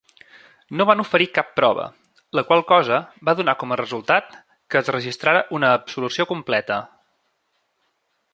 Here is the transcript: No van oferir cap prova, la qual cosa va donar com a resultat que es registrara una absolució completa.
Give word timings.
No 0.79 0.85
van 0.89 1.01
oferir 1.01 1.27
cap 1.33 1.51
prova, 1.59 1.83
la 2.39 2.43
qual 2.47 2.63
cosa 2.71 2.97
va 3.29 3.37
donar 3.41 3.55
com 3.65 3.75
a 3.75 3.77
resultat 3.83 4.33
que 4.73 4.81
es 4.83 4.91
registrara 4.97 5.45
una 5.59 5.71
absolució 5.79 6.31
completa. 6.33 6.81